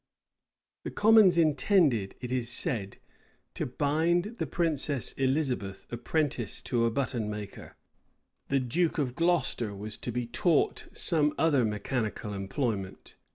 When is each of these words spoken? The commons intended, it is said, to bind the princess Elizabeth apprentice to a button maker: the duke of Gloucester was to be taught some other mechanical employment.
The 0.83 0.89
commons 0.89 1.37
intended, 1.37 2.15
it 2.21 2.31
is 2.31 2.49
said, 2.49 2.97
to 3.53 3.67
bind 3.67 4.37
the 4.39 4.47
princess 4.47 5.11
Elizabeth 5.13 5.85
apprentice 5.91 6.63
to 6.63 6.85
a 6.85 6.89
button 6.89 7.29
maker: 7.29 7.75
the 8.47 8.59
duke 8.59 8.97
of 8.97 9.13
Gloucester 9.13 9.75
was 9.75 9.97
to 9.97 10.11
be 10.11 10.25
taught 10.25 10.87
some 10.91 11.35
other 11.37 11.63
mechanical 11.63 12.33
employment. 12.33 13.13